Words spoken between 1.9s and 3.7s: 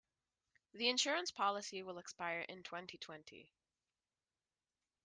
expire in twenty-twenty.